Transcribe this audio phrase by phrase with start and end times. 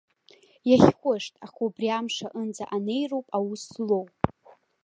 [0.69, 4.05] Иахьхәышт, аха убри амш аҟынӡа анеироуп аус злоу.